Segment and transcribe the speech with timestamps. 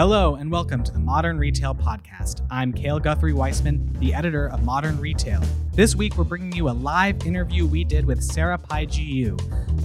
[0.00, 2.40] Hello, and welcome to the Modern Retail Podcast.
[2.50, 5.42] I'm Cale Guthrie Weissman, the editor of Modern Retail.
[5.74, 9.36] This week, we're bringing you a live interview we did with Sarah Paiji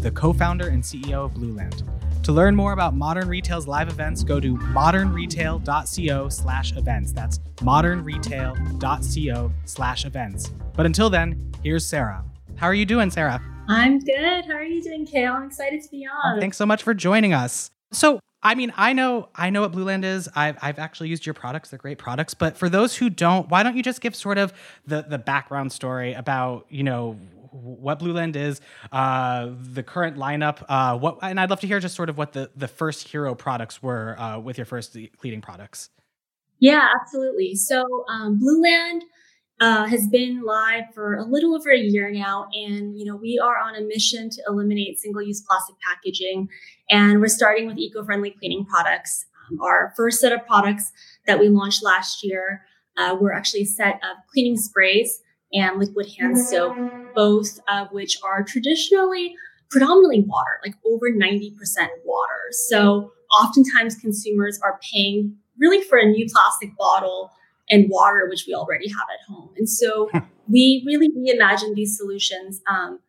[0.02, 1.84] the co founder and CEO of Blueland.
[2.24, 7.12] To learn more about Modern Retail's live events, go to modernretail.co slash events.
[7.12, 10.54] That's modernretail.co slash events.
[10.78, 12.24] But until then, here's Sarah.
[12.56, 13.42] How are you doing, Sarah?
[13.68, 14.46] I'm good.
[14.46, 15.34] How are you doing, Cale?
[15.34, 16.40] I'm excited to be on.
[16.40, 17.70] Thanks so much for joining us.
[17.92, 20.30] So, I mean, I know I know what Blueland is.
[20.36, 22.36] I've, I've actually used your products; they're great products.
[22.36, 24.54] But for those who don't, why don't you just give sort of
[24.86, 27.14] the the background story about you know
[27.52, 31.96] what Blueland is, uh, the current lineup, uh, what, and I'd love to hear just
[31.96, 35.90] sort of what the the first hero products were uh, with your first leading products.
[36.60, 37.56] Yeah, absolutely.
[37.56, 39.02] So um, Blueland
[39.62, 43.40] uh, has been live for a little over a year now, and you know we
[43.42, 46.50] are on a mission to eliminate single-use plastic packaging,
[46.90, 49.26] and we're starting with eco-friendly cleaning products.
[49.50, 50.92] Um, our first set of products
[51.28, 52.66] that we launched last year
[52.98, 55.22] uh, were actually a set of cleaning sprays
[55.54, 56.76] and liquid hand soap,
[57.14, 59.36] both of which are traditionally
[59.70, 61.54] predominantly water, like over 90%
[62.04, 62.42] water.
[62.52, 67.32] So oftentimes consumers are paying really for a new plastic bottle
[67.70, 69.50] and water, which we already have at home.
[69.58, 70.10] And so
[70.48, 73.00] we really reimagine these solutions um,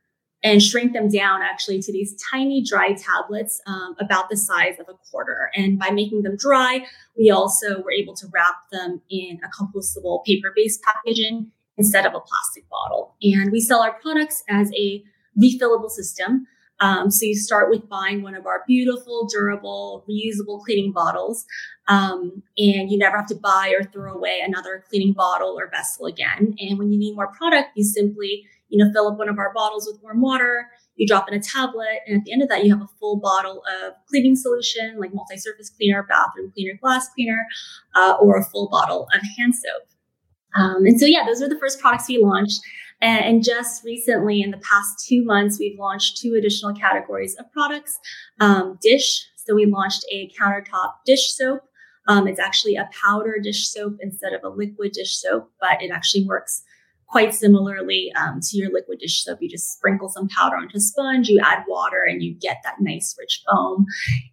[0.43, 4.89] and shrink them down actually to these tiny dry tablets um, about the size of
[4.89, 5.51] a quarter.
[5.55, 6.87] And by making them dry,
[7.19, 12.15] we also were able to wrap them in a compostable paper based packaging instead of
[12.15, 13.17] a plastic bottle.
[13.23, 15.03] And we sell our products as a
[15.41, 16.47] refillable system.
[16.81, 21.47] Um, so you start with buying one of our beautiful, durable, reusable cleaning bottles,
[21.89, 26.07] um, and you never have to buy or throw away another cleaning bottle or vessel
[26.07, 26.55] again.
[26.59, 29.55] And when you need more product, you simply, you know, fill up one of our
[29.55, 30.69] bottles with warm water.
[30.97, 33.17] You drop in a tablet, and at the end of that, you have a full
[33.21, 37.45] bottle of cleaning solution like multi-surface cleaner, bathroom cleaner, glass cleaner,
[37.95, 39.89] uh, or a full bottle of hand soap.
[40.57, 42.61] Um, and so, yeah, those are the first products we launched.
[43.01, 47.98] And just recently, in the past two months, we've launched two additional categories of products
[48.40, 49.27] um, dish.
[49.36, 51.61] So we launched a countertop dish soap.
[52.08, 55.90] Um, it's actually a powder dish soap instead of a liquid dish soap, but it
[55.90, 56.62] actually works
[57.08, 59.39] quite similarly um, to your liquid dish soap.
[59.40, 62.77] You just sprinkle some powder onto a sponge, you add water, and you get that
[62.80, 63.86] nice rich foam.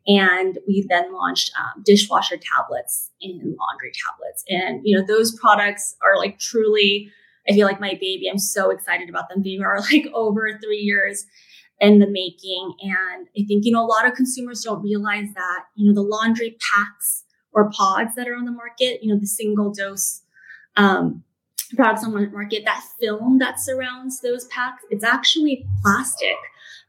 [0.08, 4.44] And we then launched um, dishwasher tablets and laundry tablets.
[4.50, 7.12] And, you know, those products are like truly
[7.48, 8.30] I feel like my baby.
[8.30, 9.44] I'm so excited about them.
[9.44, 11.26] They are like over three years
[11.80, 12.74] in the making.
[12.82, 16.08] And I think, you know, a lot of consumers don't realize that, you know, the
[16.08, 20.22] laundry packs or pods that are on the market, you know, the single dose
[20.76, 21.24] um,
[21.76, 26.38] products on the market, that film that surrounds those packs, it's actually plastic.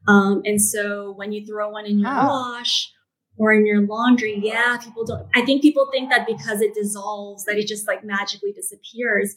[0.06, 2.26] Um, and so when you throw one in your huh.
[2.28, 2.93] wash
[3.37, 7.44] or in your laundry, yeah, people don't, I think people think that because it dissolves,
[7.44, 9.34] that it just like magically disappears.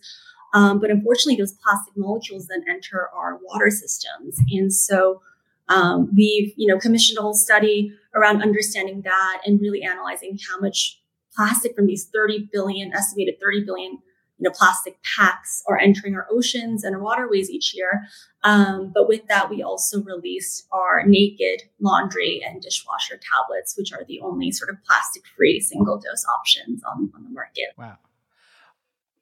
[0.53, 4.39] Um, but unfortunately, those plastic molecules then enter our water systems.
[4.51, 5.21] And so
[5.69, 10.59] um, we've, you know, commissioned a whole study around understanding that and really analyzing how
[10.59, 11.01] much
[11.35, 13.91] plastic from these 30 billion, estimated 30 billion,
[14.39, 18.07] you know, plastic packs are entering our oceans and our waterways each year.
[18.43, 24.03] Um, but with that, we also released our naked laundry and dishwasher tablets, which are
[24.07, 27.69] the only sort of plastic-free single dose options on, on the market.
[27.77, 27.97] Wow.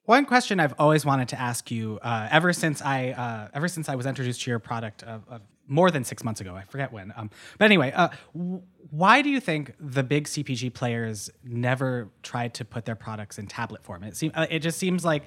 [0.06, 3.88] One question I've always wanted to ask you, uh, ever since I uh, ever since
[3.88, 5.18] I was introduced to your product uh,
[5.66, 7.12] more than six months ago, I forget when.
[7.16, 7.28] Um,
[7.58, 12.64] but anyway, uh, w- why do you think the big CPG players never tried to
[12.64, 14.04] put their products in tablet form?
[14.04, 15.24] It seems uh, it just seems like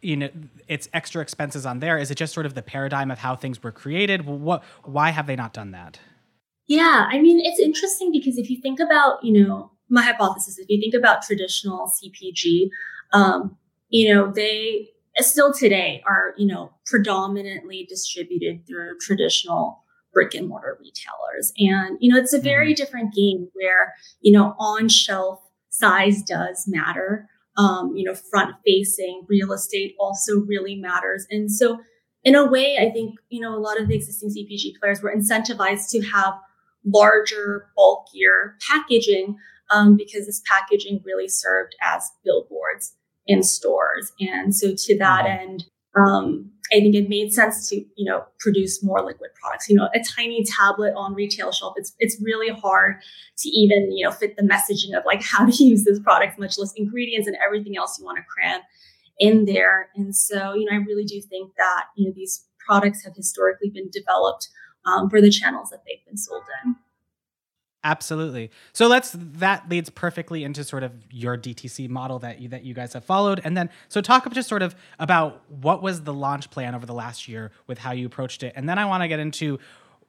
[0.00, 0.30] you know
[0.66, 1.98] it's extra expenses on there.
[1.98, 4.24] Is it just sort of the paradigm of how things were created?
[4.24, 4.64] What?
[4.84, 6.00] Why have they not done that?
[6.66, 10.70] Yeah, I mean it's interesting because if you think about you know my hypothesis, if
[10.70, 12.70] you think about traditional CPG.
[13.12, 13.58] Um,
[13.92, 14.88] you know, they
[15.18, 21.52] still today are, you know, predominantly distributed through traditional brick and mortar retailers.
[21.58, 22.82] And, you know, it's a very mm-hmm.
[22.82, 27.28] different game where, you know, on shelf size does matter.
[27.58, 31.26] Um, you know, front facing real estate also really matters.
[31.30, 31.80] And so,
[32.24, 35.14] in a way, I think, you know, a lot of the existing CPG players were
[35.14, 36.34] incentivized to have
[36.86, 39.36] larger, bulkier packaging
[39.70, 42.94] um, because this packaging really served as billboards
[43.26, 44.12] in stores.
[44.20, 45.42] And so to that mm-hmm.
[45.42, 45.64] end,
[45.96, 49.68] um, I think it made sense to, you know, produce more liquid products.
[49.68, 52.96] You know, a tiny tablet on retail shelf, it's it's really hard
[53.38, 56.58] to even, you know, fit the messaging of like how to use this product, much
[56.58, 58.60] less ingredients and everything else you want to cram
[59.18, 59.90] in there.
[59.94, 63.68] And so, you know, I really do think that, you know, these products have historically
[63.68, 64.48] been developed
[64.86, 66.76] um, for the channels that they've been sold in.
[67.84, 68.50] Absolutely.
[68.72, 72.74] So let's that leads perfectly into sort of your DTC model that you that you
[72.74, 73.40] guys have followed.
[73.44, 76.94] And then so talk just sort of about what was the launch plan over the
[76.94, 78.52] last year with how you approached it.
[78.54, 79.58] And then I want to get into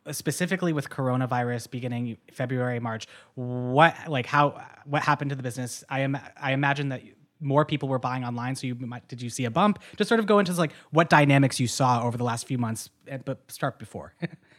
[0.05, 5.83] uh, specifically with coronavirus beginning February, March, what like how what happened to the business?
[5.89, 7.01] I am I imagine that
[7.39, 9.79] more people were buying online, so you might did you see a bump?
[9.97, 12.91] Just sort of go into like what dynamics you saw over the last few months,
[13.25, 14.13] but start before.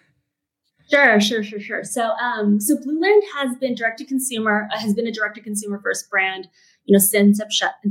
[0.91, 1.85] Sure, sure, sure, sure.
[1.85, 5.41] So, um, so Blueland has been direct to consumer, uh, has been a direct to
[5.41, 6.49] consumer first brand,
[6.85, 7.41] you know, since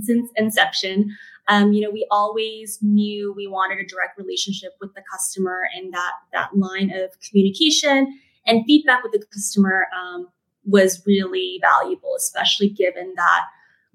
[0.02, 1.16] since inception.
[1.48, 5.92] Um, you know, we always knew we wanted a direct relationship with the customer, and
[5.94, 10.28] that that line of communication and feedback with the customer um,
[10.66, 13.46] was really valuable, especially given that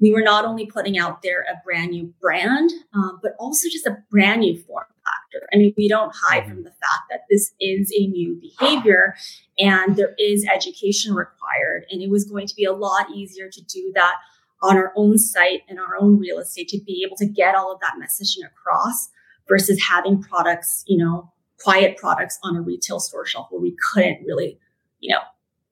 [0.01, 3.87] we were not only putting out there a brand new brand, um, but also just
[3.87, 4.85] a brand new form
[5.29, 5.47] factor.
[5.53, 6.53] I mean, we don't hide mm-hmm.
[6.53, 9.15] from the fact that this is a new behavior
[9.59, 11.87] and there is education required.
[11.91, 14.15] And it was going to be a lot easier to do that
[14.63, 17.73] on our own site and our own real estate to be able to get all
[17.73, 19.09] of that messaging across
[19.49, 24.25] versus having products, you know, quiet products on a retail store shelf where we couldn't
[24.25, 24.59] really,
[25.01, 25.21] you know,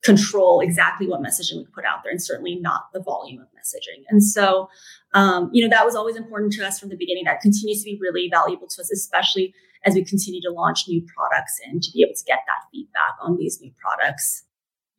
[0.07, 4.05] control exactly what messaging we put out there and certainly not the volume of messaging.
[4.09, 4.69] And so,
[5.13, 7.25] um, you know, that was always important to us from the beginning.
[7.25, 9.53] That continues to be really valuable to us, especially
[9.85, 13.17] as we continue to launch new products and to be able to get that feedback
[13.21, 14.45] on these new products.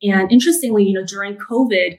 [0.02, 1.92] And interestingly, you know, during COVID,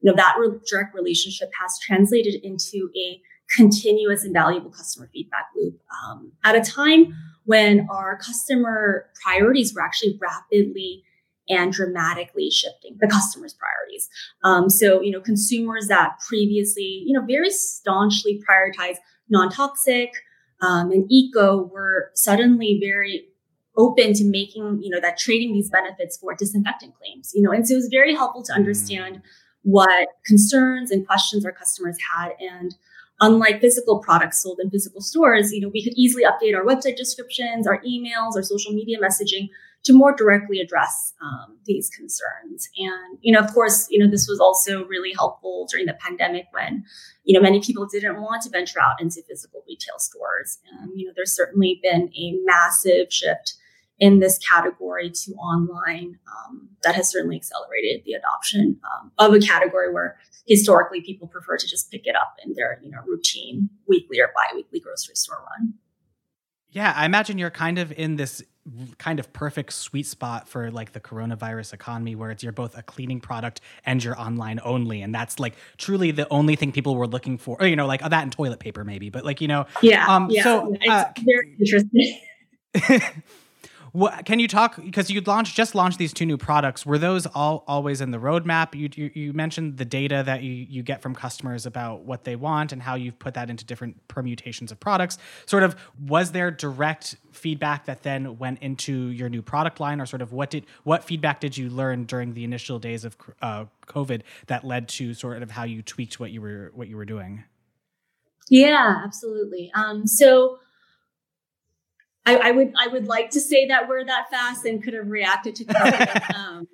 [0.00, 3.20] you know, that re- direct relationship has translated into a
[3.54, 7.14] continuous and valuable customer feedback loop um, at a time
[7.44, 11.04] when our customer priorities were actually rapidly
[11.48, 14.08] and dramatically shifting the customer's priorities.
[14.42, 18.96] Um, so, you know, consumers that previously, you know, very staunchly prioritized
[19.28, 20.12] non-toxic
[20.60, 23.26] um, and eco were suddenly very
[23.76, 27.66] open to making, you know, that trading these benefits for disinfectant claims, you know, and
[27.66, 28.56] so it was very helpful to mm.
[28.56, 29.20] understand
[29.62, 32.32] what concerns and questions our customers had.
[32.38, 32.74] And
[33.20, 36.96] unlike physical products sold in physical stores, you know, we could easily update our website
[36.96, 39.48] descriptions, our emails, our social media messaging
[39.84, 42.68] to more directly address um, these concerns.
[42.78, 46.46] And, you know, of course, you know, this was also really helpful during the pandemic
[46.52, 46.84] when,
[47.24, 50.58] you know, many people didn't want to venture out into physical retail stores.
[50.72, 53.54] And, you know, there's certainly been a massive shift
[53.98, 59.38] in this category to online um, that has certainly accelerated the adoption um, of a
[59.38, 60.16] category where
[60.46, 64.30] historically people prefer to just pick it up in their you know routine weekly or
[64.34, 65.74] biweekly grocery store run
[66.74, 68.42] yeah i imagine you're kind of in this
[68.98, 72.82] kind of perfect sweet spot for like the coronavirus economy where it's you're both a
[72.82, 77.06] cleaning product and you're online only and that's like truly the only thing people were
[77.06, 79.66] looking for or, you know like that and toilet paper maybe but like you know
[79.82, 80.42] yeah um yeah.
[80.42, 82.20] so uh, it's very interesting
[83.94, 86.84] What, can you talk because you launched just launched these two new products?
[86.84, 88.74] Were those all always in the roadmap?
[88.74, 92.34] You, you, you mentioned the data that you you get from customers about what they
[92.34, 95.16] want and how you've put that into different permutations of products.
[95.46, 95.76] Sort of
[96.08, 100.32] was there direct feedback that then went into your new product line, or sort of
[100.32, 104.64] what did what feedback did you learn during the initial days of uh, COVID that
[104.64, 107.44] led to sort of how you tweaked what you were what you were doing?
[108.50, 109.70] Yeah, absolutely.
[109.72, 110.58] Um, so
[112.26, 115.08] I, I, would I would like to say that we're that fast and could have
[115.08, 116.68] reacted to COVID um,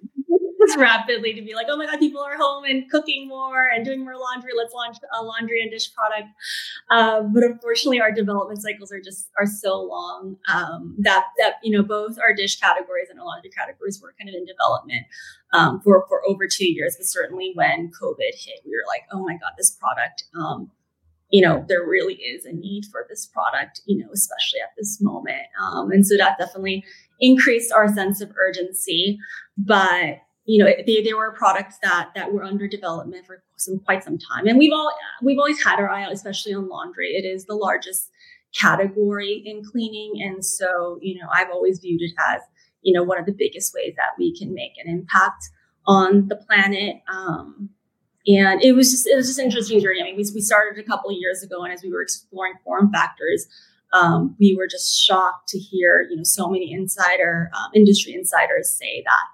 [0.77, 4.05] rapidly to be like, oh my god, people are home and cooking more and doing
[4.05, 4.53] more laundry.
[4.57, 6.29] Let's launch a laundry and dish product.
[6.91, 11.77] Um, but unfortunately, our development cycles are just are so long um, that that you
[11.77, 15.07] know both our dish categories and our laundry categories were kind of in development
[15.53, 16.97] um, for for over two years.
[16.97, 20.71] But certainly when COVID hit, we were like, oh my god, this product um,
[21.31, 25.01] you know, there really is a need for this product, you know, especially at this
[25.01, 25.47] moment.
[25.63, 26.85] Um, and so that definitely
[27.21, 29.19] increased our sense of urgency.
[29.57, 34.03] But you know, they, they were products that that were under development for some quite
[34.03, 37.09] some time, and we've all we've always had our eye out, especially on laundry.
[37.09, 38.11] It is the largest
[38.59, 42.41] category in cleaning, and so you know, I've always viewed it as
[42.83, 45.45] you know one of the biggest ways that we can make an impact
[45.87, 46.97] on the planet.
[47.13, 47.71] Um,
[48.39, 50.01] and it was just it was just an interesting journey.
[50.01, 52.55] I mean, we, we started a couple of years ago, and as we were exploring
[52.65, 53.47] form factors,
[53.93, 58.71] um, we were just shocked to hear you know so many insider um, industry insiders
[58.71, 59.25] say that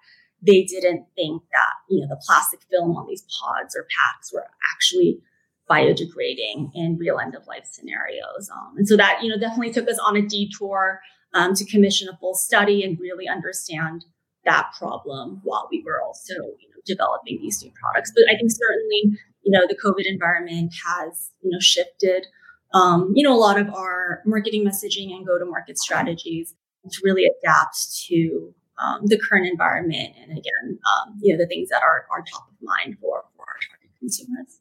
[0.42, 4.46] they didn't think that you know the plastic film on these pods or packs were
[4.74, 5.20] actually
[5.68, 8.48] biodegrading in real end of life scenarios.
[8.54, 11.00] Um, and so that you know definitely took us on a detour
[11.34, 14.04] um, to commission a full study and really understand
[14.44, 18.12] that problem while we were also you know, developing these new products.
[18.14, 22.26] But I think certainly, you know, the COVID environment has, you know, shifted,
[22.74, 26.54] um, you know, a lot of our marketing messaging and go to market strategies
[26.90, 31.68] to really adapt to um, the current environment and again, um, you know, the things
[31.70, 34.60] that are, are top of mind for, for our target consumers.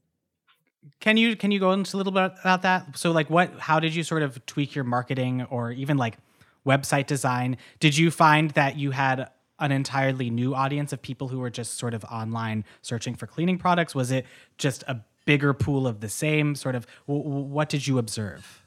[1.00, 2.98] Can you can you go into a little bit about that?
[2.98, 6.18] So like what how did you sort of tweak your marketing or even like
[6.66, 7.58] website design?
[7.80, 9.30] Did you find that you had
[9.60, 13.58] an entirely new audience of people who were just sort of online searching for cleaning
[13.58, 13.96] products?
[13.96, 14.26] Was it
[14.58, 18.62] just a bigger pool of the same sort of w- what did you observe?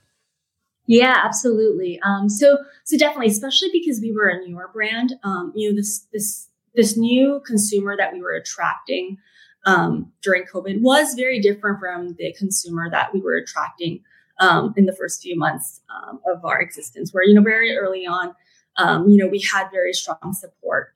[0.87, 2.01] Yeah, absolutely.
[2.01, 6.07] Um, so, so definitely, especially because we were a newer brand, um, you know, this,
[6.13, 9.19] this, this new consumer that we were attracting,
[9.67, 14.03] um, during COVID was very different from the consumer that we were attracting,
[14.41, 18.07] um, in the first few months, um, of our existence, where, you know, very early
[18.07, 18.35] on,
[18.79, 20.95] um, you know, we had very strong support,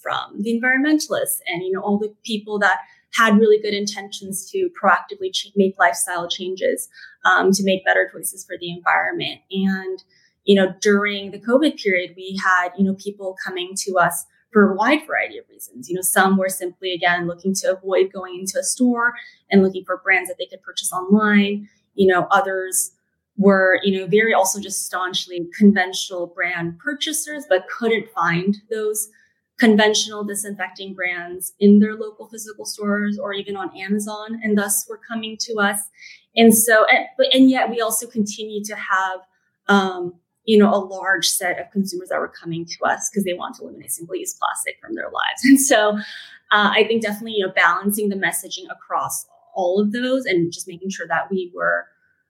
[0.00, 2.78] from the environmentalists and, you know, all the people that
[3.14, 6.88] had really good intentions to proactively ch- make lifestyle changes
[7.24, 9.40] um, to make better choices for the environment.
[9.50, 10.02] And,
[10.44, 14.70] you know, during the COVID period, we had, you know, people coming to us for
[14.70, 15.88] a wide variety of reasons.
[15.88, 19.14] You know, some were simply, again, looking to avoid going into a store
[19.50, 21.68] and looking for brands that they could purchase online.
[21.94, 22.92] You know, others
[23.36, 29.08] were, you know, very also just staunchly conventional brand purchasers, but couldn't find those
[29.58, 35.00] conventional disinfecting brands in their local physical stores or even on Amazon, and thus were
[35.08, 35.80] coming to us.
[36.36, 39.20] And so, and, but and yet we also continue to have,
[39.68, 40.14] um,
[40.44, 43.56] you know, a large set of consumers that were coming to us because they want
[43.56, 45.44] to eliminate single-use plastic from their lives.
[45.44, 45.98] And so,
[46.50, 50.68] uh, I think definitely, you know, balancing the messaging across all of those and just
[50.68, 51.86] making sure that we were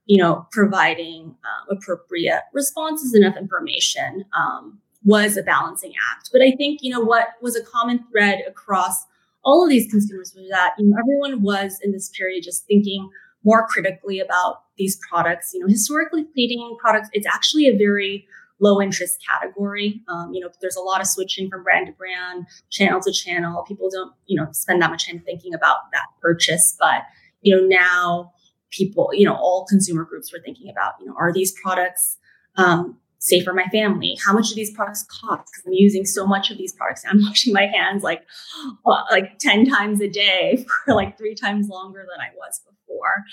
[0.07, 6.31] you know, providing uh, appropriate responses, enough information, um, was a balancing act.
[6.33, 9.05] But I think, you know, what was a common thread across
[9.45, 13.11] all of these consumers was that, you know, everyone was in this period just thinking
[13.45, 15.53] more critically about these products.
[15.53, 18.27] You know, historically cleaning products, it's actually a very
[18.61, 20.03] low interest category.
[20.09, 23.65] Um, you know, there's a lot of switching from brand to brand, channel to channel.
[23.69, 26.75] People don't, you know, spend that much time thinking about that purchase.
[26.79, 27.03] But,
[27.43, 28.33] you know, now
[28.75, 32.19] people, you know, all consumer groups were thinking about, you know, are these products
[32.57, 34.19] um, safe for my family?
[34.25, 35.51] How much do these products cost?
[35.53, 37.05] Because I'm using so much of these products.
[37.09, 38.23] I'm washing my hands like
[39.11, 43.25] like 10 times a day for like three times longer than I was before.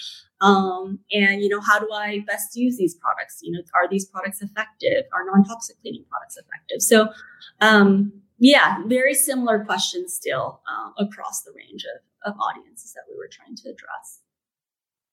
[0.42, 3.40] Um, and you know, how do I best use these products?
[3.42, 5.06] You know, are these products effective?
[5.14, 6.82] Are non-toxic cleaning products effective?
[6.82, 7.10] So
[7.60, 13.16] um, yeah, very similar questions still um, across the range of, of audiences that we
[13.16, 14.22] were trying to address.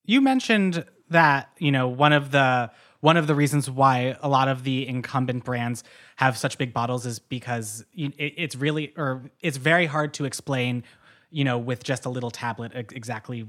[0.09, 4.49] You mentioned that, you know, one of the one of the reasons why a lot
[4.49, 5.85] of the incumbent brands
[6.17, 10.83] have such big bottles is because it's really or it's very hard to explain
[11.31, 13.47] you know with just a little tablet exactly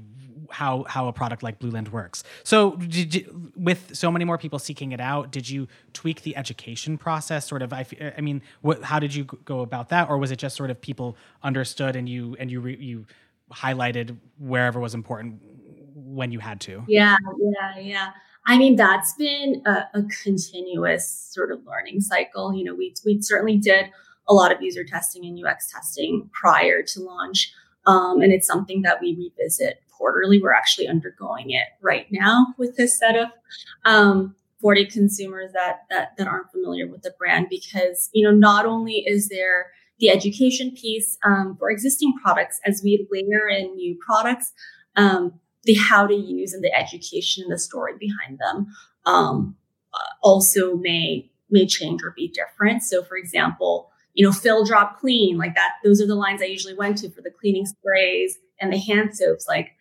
[0.50, 2.24] how how a product like blueland works.
[2.44, 6.98] So you, with so many more people seeking it out did you tweak the education
[6.98, 7.72] process sort of?
[7.72, 7.86] I,
[8.18, 10.10] I mean what, how did you go about that?
[10.10, 13.06] Or was it just sort of people understood and you and you you
[13.50, 15.40] highlighted wherever was important
[16.14, 18.10] when you had to yeah yeah yeah
[18.46, 22.54] I mean, that's been a, a, continuous sort of learning cycle.
[22.54, 23.90] You know, we, we certainly did
[24.28, 27.52] a lot of user testing and UX testing prior to launch.
[27.86, 30.40] Um, and it's something that we revisit quarterly.
[30.40, 33.28] We're actually undergoing it right now with this set of
[33.84, 38.66] um, 40 consumers that, that, that aren't familiar with the brand because, you know, not
[38.66, 43.98] only is there the education piece um, for existing products as we layer in new
[44.04, 44.52] products,
[44.96, 48.66] um, the how to use and the education and the story behind them
[49.06, 49.56] um,
[49.92, 52.82] uh, also may may change or be different.
[52.82, 55.74] So, for example, you know, fill, drop, clean, like that.
[55.84, 59.16] Those are the lines I usually went to for the cleaning sprays and the hand
[59.16, 59.46] soaps.
[59.48, 59.72] Like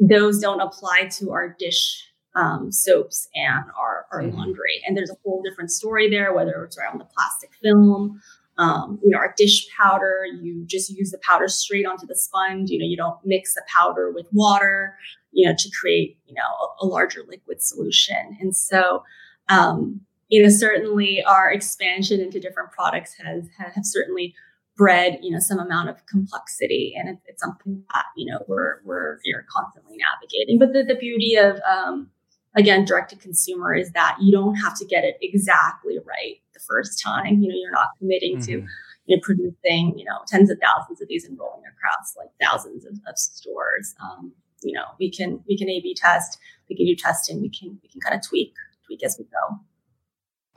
[0.00, 4.36] those don't apply to our dish um, soaps and our, our mm-hmm.
[4.36, 4.82] laundry.
[4.86, 8.20] And there's a whole different story there, whether it's around the plastic film
[8.58, 12.70] um, you know, our dish powder, you just use the powder straight onto the sponge.
[12.70, 14.96] You know, you don't mix the powder with water,
[15.32, 18.36] you know, to create, you know, a, a larger liquid solution.
[18.40, 19.02] And so,
[19.48, 24.34] um, you know, certainly our expansion into different products has, have certainly
[24.76, 26.94] bred, you know, some amount of complexity.
[26.96, 30.58] And it, it's something that, you know, we're, we're, you're constantly navigating.
[30.58, 32.10] But the, the beauty of, um,
[32.56, 36.60] again, direct to consumer is that you don't have to get it exactly right the
[36.66, 37.42] first time.
[37.42, 38.62] You know, you're not committing mm-hmm.
[38.62, 38.66] to
[39.06, 42.84] you know, producing, you know, tens of thousands of these and rolling across like thousands
[42.86, 43.94] of, of stores.
[44.02, 44.32] Um,
[44.62, 47.88] you know, we can we can A/B test, we can do testing, we can we
[47.88, 48.54] can kind of tweak
[48.86, 49.58] tweak as we go.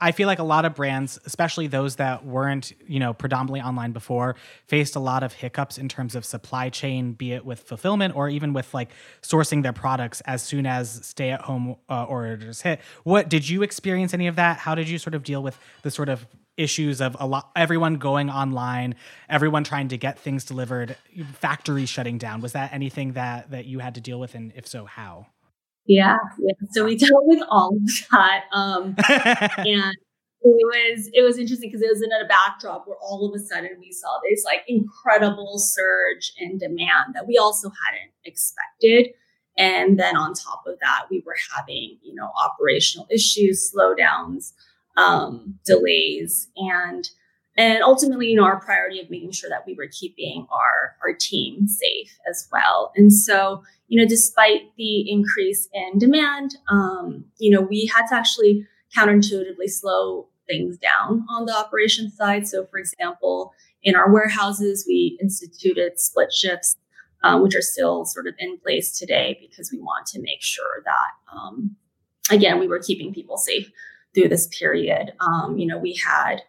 [0.00, 3.92] I feel like a lot of brands, especially those that weren't, you know, predominantly online
[3.92, 4.36] before,
[4.66, 8.28] faced a lot of hiccups in terms of supply chain, be it with fulfillment or
[8.28, 8.90] even with like
[9.22, 12.80] sourcing their products as soon as stay-at-home uh, orders hit.
[13.02, 14.58] What did you experience any of that?
[14.58, 16.26] How did you sort of deal with the sort of
[16.56, 18.96] issues of a lot everyone going online,
[19.28, 20.96] everyone trying to get things delivered,
[21.34, 22.40] factories shutting down.
[22.40, 25.26] Was that anything that that you had to deal with, and if so, how?
[25.88, 26.52] Yeah, yeah.
[26.70, 29.96] so we dealt with all of that, um, and
[30.42, 33.44] it was it was interesting because it was in a backdrop where all of a
[33.44, 39.08] sudden we saw this like incredible surge in demand that we also hadn't expected
[39.56, 44.52] and then on top of that we were having you know operational issues slowdowns
[44.96, 47.10] um, delays and
[47.58, 51.12] and ultimately you know our priority of making sure that we were keeping our our
[51.12, 57.50] team safe as well and so you know despite the increase in demand um, you
[57.50, 62.48] know we had to actually counterintuitively slow things down on the operations side.
[62.48, 66.76] So, for example, in our warehouses, we instituted split shifts,
[67.22, 70.82] um, which are still sort of in place today because we want to make sure
[70.84, 71.76] that, um,
[72.30, 73.70] again, we were keeping people safe
[74.14, 75.12] through this period.
[75.20, 76.42] Um, you know, we had,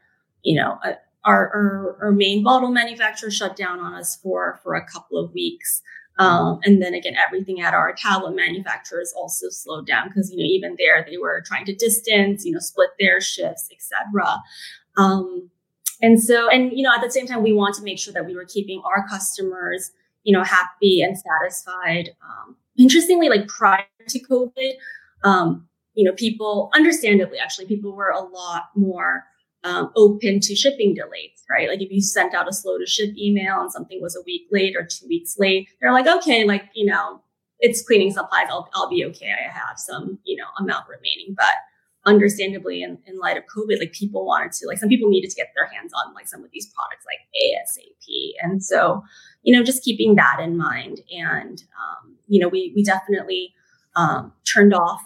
[0.43, 4.75] you know, a, our, our, our main bottle manufacturer shut down on us for for
[4.75, 5.81] a couple of weeks.
[6.17, 10.43] Um, and then again, everything at our tablet manufacturers also slowed down because you know
[10.43, 14.41] even there they were trying to distance, you know, split their shifts, etc.
[14.97, 15.49] Um,
[16.01, 18.25] and so, and you know, at the same time, we want to make sure that
[18.25, 19.91] we were keeping our customers,
[20.23, 22.09] you know, happy and satisfied.
[22.21, 24.73] Um, interestingly, like prior to COVID,
[25.23, 29.25] um, you know, people, understandably, actually, people were a lot more
[29.63, 31.67] um, open to shipping delays, right?
[31.67, 34.47] Like if you sent out a slow to ship email and something was a week
[34.51, 37.21] late or two weeks late, they're like, okay, like, you know,
[37.59, 38.47] it's cleaning supplies.
[38.49, 39.31] I'll, I'll be okay.
[39.31, 41.35] I have some, you know, amount remaining.
[41.35, 41.51] But
[42.05, 45.35] understandably, in, in light of COVID, like people wanted to, like some people needed to
[45.35, 48.31] get their hands on like some of these products like ASAP.
[48.41, 49.03] And so,
[49.43, 51.01] you know, just keeping that in mind.
[51.11, 53.53] And, um, you know, we, we definitely
[53.97, 55.01] um, turned off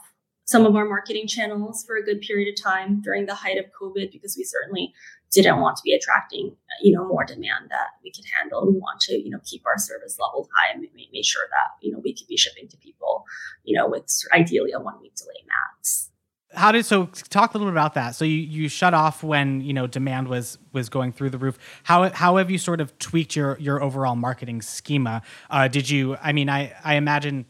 [0.45, 3.65] some of our marketing channels for a good period of time during the height of
[3.79, 4.93] COVID because we certainly
[5.31, 8.65] didn't want to be attracting, you know, more demand that we could handle.
[8.65, 11.91] We want to, you know, keep our service levels high and make sure that, you
[11.91, 13.25] know, we could be shipping to people,
[13.63, 16.11] you know, with ideally a one week delay max.
[16.55, 18.13] How did so talk a little bit about that?
[18.15, 21.57] So you, you shut off when you know demand was was going through the roof.
[21.81, 25.23] How how have you sort of tweaked your your overall marketing schema?
[25.49, 26.15] Uh, did you?
[26.21, 27.47] I mean, I I imagine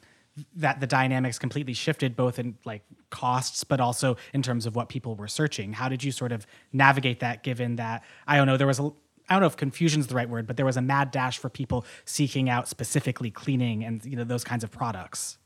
[0.56, 4.89] that the dynamics completely shifted both in like costs but also in terms of what
[4.89, 8.58] people were searching how did you sort of navigate that given that i don't know
[8.58, 8.91] there was a
[9.30, 11.38] I don't know if confusion is the right word, but there was a mad dash
[11.38, 15.38] for people seeking out specifically cleaning and you know those kinds of products.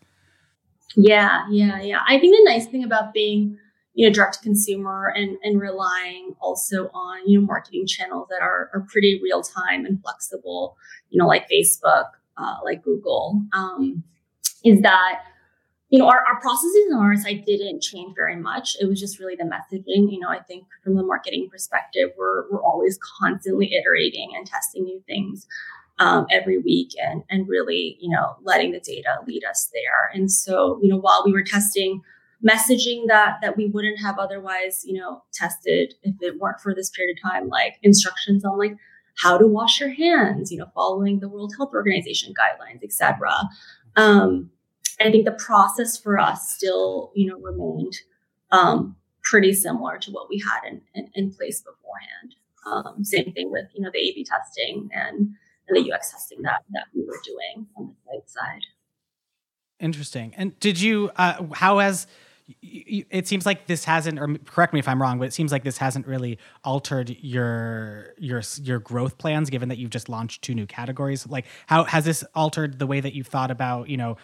[0.96, 2.00] Yeah, yeah, yeah.
[2.08, 3.58] I think the nice thing about being
[3.94, 8.42] you know direct to consumer and and relying also on you know marketing channels that
[8.42, 10.76] are are pretty real time and flexible,
[11.10, 12.06] you know, like Facebook,
[12.38, 13.42] uh, like Google.
[13.54, 14.04] Um,
[14.64, 15.22] is that
[15.90, 18.76] you know our, our processes on our side didn't change very much.
[18.80, 20.12] It was just really the messaging.
[20.12, 24.84] You know i think from the marketing perspective we're, we're always constantly iterating and testing
[24.84, 25.48] new things
[26.00, 30.12] um, every week and and really you know letting the data lead us there.
[30.14, 32.02] And so you know while we were testing
[32.48, 36.90] messaging that that we wouldn't have otherwise you know tested if it weren't for this
[36.92, 38.76] period of time like instructions on like
[39.24, 43.32] how to wash your hands you know following the world health organization guidelines etc
[43.98, 44.52] um,
[45.02, 47.98] I think the process for us still, you know, remained
[48.52, 52.36] um, pretty similar to what we had in, in, in place beforehand.
[52.66, 55.30] Um, same thing with, you know, the A/B testing and,
[55.68, 58.62] and the UX testing that that we were doing on the site side.
[59.80, 60.34] Interesting.
[60.38, 61.12] And did you?
[61.16, 62.08] Uh, how has
[62.62, 65.66] it seems like this hasn't or correct me if i'm wrong but it seems like
[65.66, 70.54] this hasn't really altered your your your growth plans given that you've just launched two
[70.56, 71.28] new categories.
[71.28, 74.18] Like how has this altered the way that you've thought about you know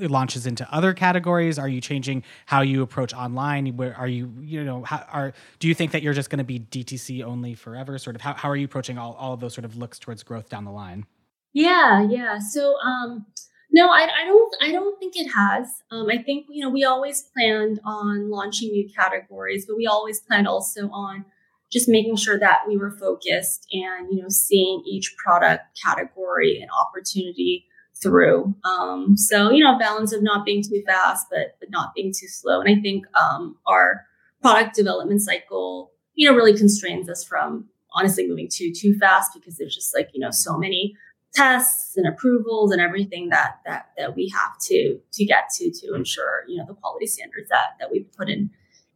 [0.00, 1.58] launches into other categories?
[1.58, 3.76] Are you changing how you approach online?
[3.76, 6.44] Where are you you know how are do you think that you're just going to
[6.44, 7.98] be dtc only forever?
[7.98, 10.22] Sort of how, how are you approaching all, all of those sort of looks towards
[10.22, 11.06] growth down the line?
[11.52, 12.38] Yeah yeah.
[12.38, 13.26] So um
[13.74, 14.56] no, I, I don't.
[14.62, 15.82] I don't think it has.
[15.90, 20.20] Um, I think you know we always planned on launching new categories, but we always
[20.20, 21.24] planned also on
[21.72, 26.70] just making sure that we were focused and you know seeing each product category and
[26.70, 27.66] opportunity
[28.00, 28.54] through.
[28.64, 32.28] Um, so you know, balance of not being too fast, but but not being too
[32.28, 32.60] slow.
[32.60, 34.06] And I think um, our
[34.40, 39.56] product development cycle, you know, really constrains us from honestly moving too too fast because
[39.56, 40.94] there's just like you know so many
[41.34, 45.94] tests and approvals and everything that that that we have to to get to to
[45.94, 48.50] ensure you know the quality standards that that we've put in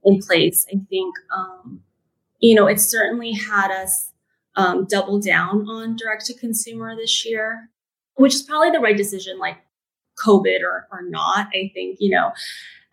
[0.05, 0.66] in place.
[0.72, 1.81] I think um,
[2.40, 4.12] you know it certainly had us
[4.57, 7.70] um, double down on direct to consumer this year,
[8.14, 9.38] which is probably the right decision.
[9.38, 9.59] Like
[10.24, 12.33] COVID or or not, I think you know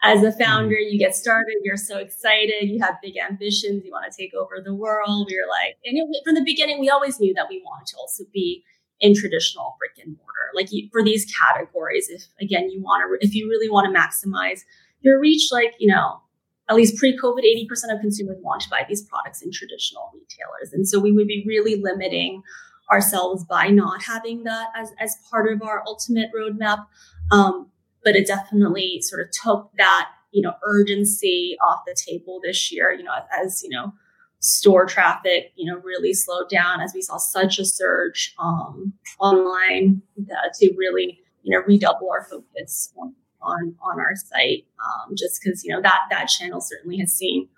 [0.04, 4.12] as a founder, you get started, you're so excited, you have big ambitions, you want
[4.12, 5.32] to take over the world.
[5.32, 8.24] You're like, and it, from the beginning, we always knew that we wanted to also
[8.32, 8.64] be
[9.00, 10.52] in traditional brick and mortar.
[10.54, 14.00] Like you, for these categories, if again you want to, if you really want to
[14.00, 14.62] maximize
[15.02, 16.22] your reach, like you know,
[16.70, 20.88] at least pre-COVID, 80% of consumers want to buy these products in traditional retailers, and
[20.88, 22.42] so we would be really limiting
[22.92, 26.86] ourselves by not having that as as part of our ultimate roadmap.
[27.32, 27.72] Um,
[28.04, 32.92] but it definitely sort of took that you know urgency off the table this year.
[32.92, 33.94] You know, as you know
[34.46, 40.02] store traffic, you know, really slowed down as we saw such a surge um, online
[40.20, 44.66] uh, to really, you know, redouble our focus on on, on our site.
[44.80, 47.50] Um, just because you know that that channel certainly has seen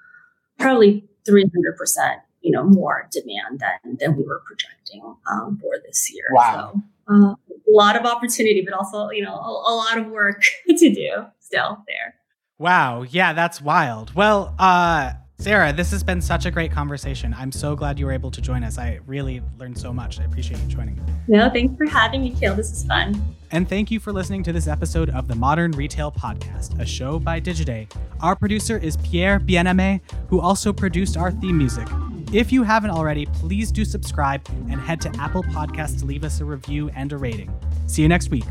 [0.57, 6.11] probably 300 percent, you know, more demand than than we were projecting um, for this
[6.13, 6.25] year.
[6.31, 6.73] Wow.
[7.07, 10.41] So, uh, a lot of opportunity, but also you know a, a lot of work
[10.67, 12.15] to do still there.
[12.59, 13.03] Wow.
[13.03, 14.15] Yeah, that's wild.
[14.15, 17.35] Well, uh, Sarah, this has been such a great conversation.
[17.37, 18.79] I'm so glad you were able to join us.
[18.79, 20.19] I really learned so much.
[20.19, 20.99] I appreciate you joining.
[21.27, 22.55] No, thanks for having me, Cale.
[22.55, 23.35] This is fun.
[23.51, 27.19] And thank you for listening to this episode of the Modern Retail Podcast, a show
[27.19, 27.87] by Digiday.
[28.19, 31.87] Our producer is Pierre Bienaimé, who also produced our theme music.
[32.33, 36.41] If you haven't already, please do subscribe and head to Apple Podcasts to leave us
[36.41, 37.53] a review and a rating.
[37.85, 38.45] See you next week.